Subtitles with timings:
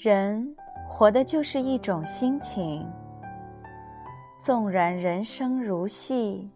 [0.00, 0.54] 人
[0.86, 2.88] 活的就是一种心情。
[4.40, 6.48] 纵然人生如戏，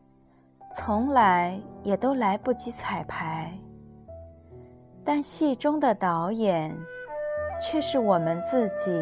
[0.73, 3.53] 从来也都来不及彩排，
[5.05, 6.73] 但戏中的导演
[7.61, 8.93] 却是我们自己。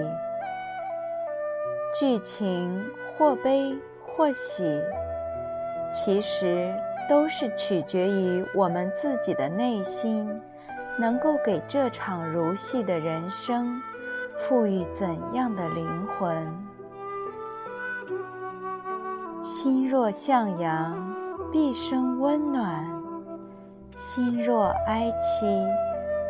[1.93, 2.83] 剧情
[3.19, 4.81] 或悲或喜，
[5.93, 6.75] 其实
[7.11, 10.27] 都是取决于我们自己的内心，
[10.99, 13.79] 能够给这场如戏的人生。
[14.41, 16.67] 赋予怎样的灵魂？
[19.43, 21.15] 心若向阳，
[21.53, 22.85] 必生温暖；
[23.95, 25.47] 心若哀戚，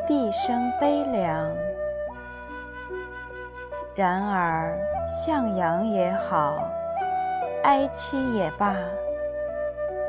[0.08, 1.48] 必生悲凉。
[3.94, 6.58] 然而，向阳也好，
[7.62, 8.74] 哀戚也罢，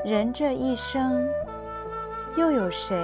[0.04, 1.28] 人这一生，
[2.36, 2.98] 又有谁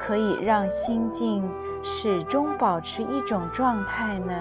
[0.00, 1.48] 可以让心境？
[1.82, 4.34] 始终保持一种状态呢？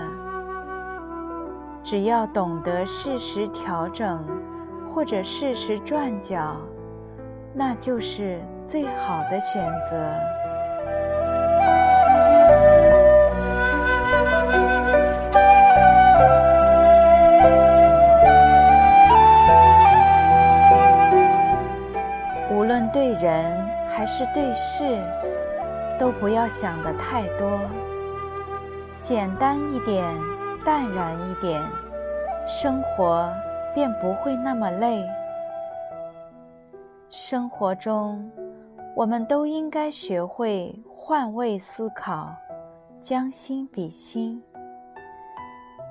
[1.84, 4.22] 只要懂得适时调整，
[4.90, 6.58] 或者适时转角，
[7.54, 9.96] 那就是最好的选择。
[22.52, 24.84] 无论对人还是对事。
[26.00, 27.59] 都不要想的太多，
[29.02, 30.16] 简单一点，
[30.63, 31.63] 淡然一点，
[32.47, 33.34] 生活
[33.74, 35.03] 便不会那么累。
[37.09, 38.30] 生活中，
[38.96, 42.29] 我们都应该学会换位思考，
[43.02, 44.44] 将心比心，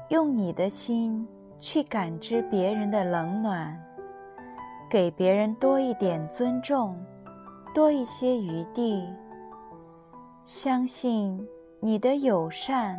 [0.09, 1.27] 用你的心
[1.59, 3.77] 去感知别人的冷暖，
[4.89, 6.97] 给别人多一点尊重，
[7.75, 9.05] 多一些余地。
[10.47, 11.45] 相信
[11.81, 12.97] 你的友善，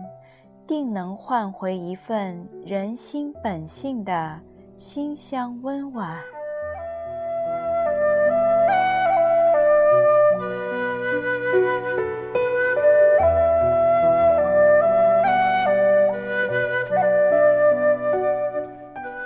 [0.67, 4.37] 定能换回一份人心本性的
[4.75, 6.19] 馨香温婉。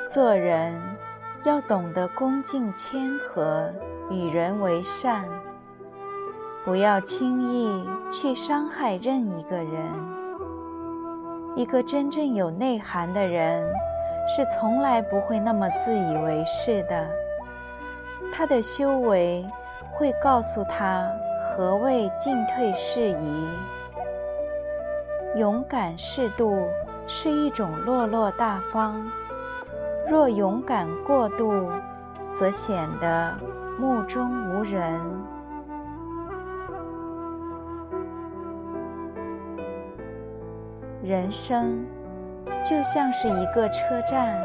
[0.07, 0.79] 做人
[1.43, 3.73] 要懂得恭敬谦和，
[4.11, 5.27] 与人为善。
[6.63, 9.83] 不要轻易去伤害任一个人。
[11.55, 13.67] 一个真正有内涵的人，
[14.29, 17.07] 是从来不会那么自以为是的。
[18.31, 19.43] 他的修为
[19.91, 21.11] 会告诉他
[21.41, 23.49] 何谓进退适宜。
[25.35, 26.67] 勇敢适度
[27.07, 29.03] 是一种落落大方，
[30.07, 31.71] 若勇敢过度，
[32.31, 33.33] 则显得
[33.79, 35.01] 目中无人。
[41.03, 41.83] 人生
[42.63, 44.39] 就像是一个车站，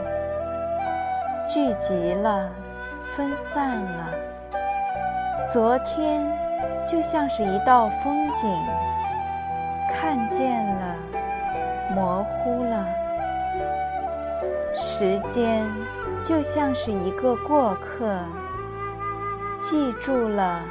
[1.47, 2.51] 聚集了，
[3.15, 4.09] 分散了。
[5.47, 6.27] 昨天
[6.83, 8.51] 就像是一道风景，
[9.93, 10.97] 看见了，
[11.95, 12.87] 模糊了。
[14.75, 15.63] 时间
[16.23, 18.19] 就像是一个过客，
[19.61, 20.63] 记住了，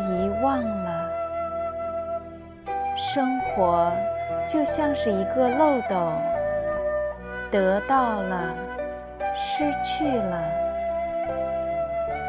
[0.00, 1.01] 遗忘了。
[3.02, 3.92] 生活。
[4.48, 6.12] 就像是一个漏斗，
[7.50, 8.54] 得到了，
[9.34, 10.38] 失去了；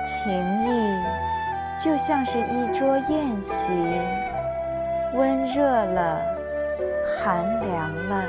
[0.03, 0.31] 情
[0.63, 1.03] 谊
[1.77, 3.73] 就像是一桌宴席，
[5.13, 6.21] 温热了，
[7.17, 8.25] 寒凉了。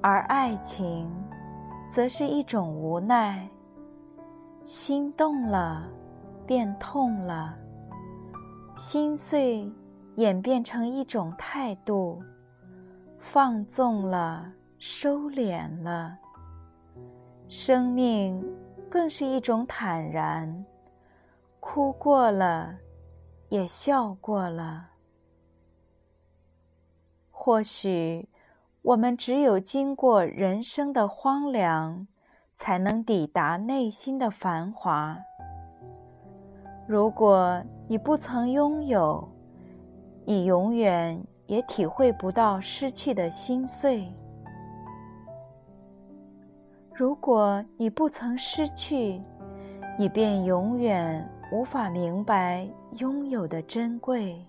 [0.00, 1.21] 而爱情。
[1.92, 3.46] 则是一种无奈，
[4.64, 5.86] 心动了，
[6.46, 7.52] 便痛了；
[8.74, 9.70] 心碎
[10.14, 12.22] 演变成一种态度，
[13.18, 16.16] 放纵了，收敛了。
[17.46, 18.42] 生命
[18.88, 20.64] 更是一种坦然，
[21.60, 22.74] 哭过了，
[23.50, 24.88] 也笑过了。
[27.30, 28.26] 或许
[28.82, 32.08] 我们只有经过人生的荒凉，
[32.56, 35.16] 才能抵达内心的繁华。
[36.88, 39.28] 如果你不曾拥有，
[40.24, 44.12] 你永远也体会不到失去的心碎；
[46.92, 49.22] 如果你不曾失去，
[49.96, 52.68] 你便永远无法明白
[52.98, 54.44] 拥有的珍贵。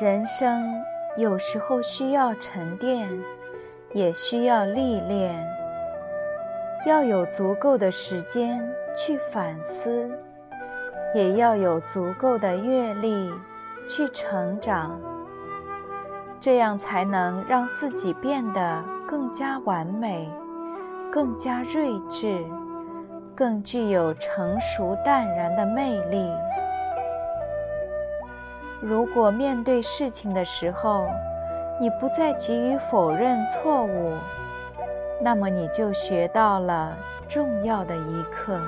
[0.00, 0.80] 人生
[1.16, 3.08] 有时候需要沉淀，
[3.92, 5.44] 也需要历练。
[6.86, 8.64] 要有足够的时间
[8.96, 10.08] 去反思，
[11.16, 13.28] 也要有足够的阅历
[13.88, 15.00] 去成长。
[16.38, 20.30] 这样才能让自己变得更加完美，
[21.10, 22.46] 更加睿智，
[23.34, 26.30] 更具有成熟淡然的魅力。
[28.80, 31.08] 如果面对事情的时候，
[31.80, 34.16] 你不再急于否认错误，
[35.20, 36.96] 那么你就学到了
[37.28, 38.60] 重要的一课。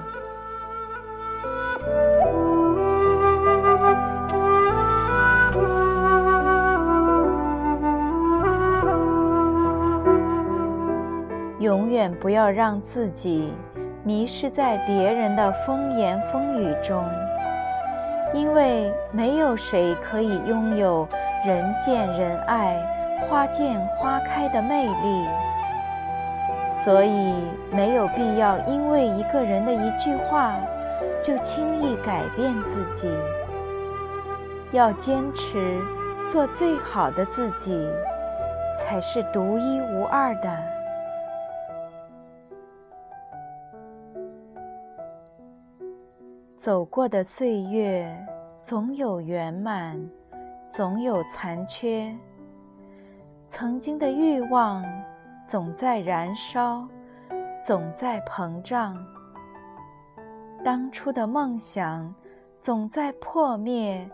[11.60, 13.54] 永远不要让自己
[14.02, 17.04] 迷失在别人的风言风语中。
[18.32, 21.08] 因为没有谁可以拥有
[21.44, 22.78] 人见人爱、
[23.22, 25.26] 花见花开的魅力，
[26.68, 27.34] 所以
[27.72, 30.54] 没有必要因为一个人的一句话
[31.22, 33.10] 就轻易改变自己。
[34.72, 35.80] 要坚持
[36.28, 37.90] 做最好的自己，
[38.76, 40.48] 才是独一无二的。
[46.60, 48.14] 走过的岁月，
[48.58, 49.98] 总有圆满，
[50.68, 52.14] 总有残缺。
[53.48, 54.84] 曾经的欲望，
[55.46, 56.86] 总在燃烧，
[57.64, 58.94] 总在膨胀。
[60.62, 62.14] 当初的梦想，
[62.60, 64.06] 总在破灭，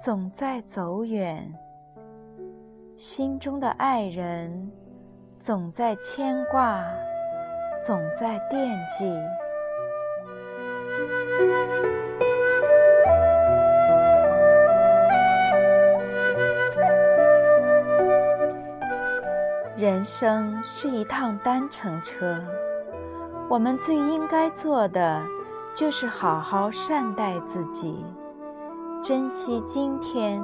[0.00, 1.48] 总在走远。
[2.96, 4.68] 心中的爱人，
[5.38, 6.82] 总在牵挂，
[7.80, 9.08] 总在惦记。
[19.76, 22.42] 人生是一趟单程车，
[23.48, 25.22] 我们最应该做的
[25.74, 28.04] 就是好好善待自己，
[29.02, 30.42] 珍惜今天，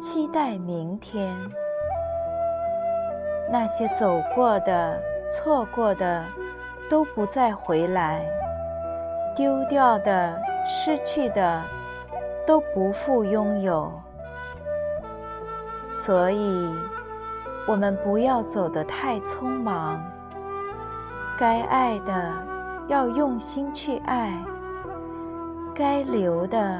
[0.00, 1.32] 期待明天。
[3.52, 5.00] 那些走过的、
[5.30, 6.24] 错过的，
[6.90, 8.26] 都不再回来。
[9.34, 11.62] 丢掉的、失去的，
[12.46, 13.92] 都不复拥有。
[15.90, 16.74] 所以，
[17.66, 20.02] 我们不要走得太匆忙。
[21.38, 22.32] 该爱的
[22.88, 24.32] 要用心去爱，
[25.74, 26.78] 该留的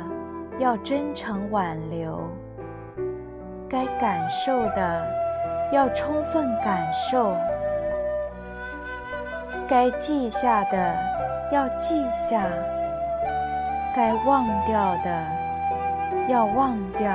[0.58, 2.20] 要真诚挽留，
[3.68, 5.06] 该感受的
[5.72, 7.34] 要充分感受，
[9.66, 10.96] 该记下的。
[11.52, 12.42] 要记下，
[13.94, 15.26] 该忘掉的
[16.26, 17.14] 要忘掉。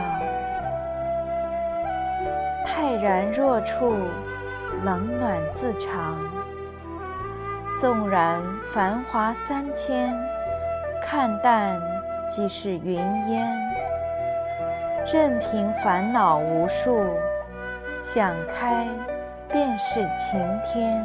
[2.63, 3.95] 泰然若处，
[4.83, 6.19] 冷暖自长。
[7.81, 8.39] 纵然
[8.71, 10.15] 繁华三千，
[11.01, 11.81] 看淡
[12.29, 12.99] 即是云
[13.31, 13.47] 烟。
[15.11, 17.09] 任凭烦恼无数，
[17.99, 18.85] 想开
[19.51, 21.03] 便是晴天。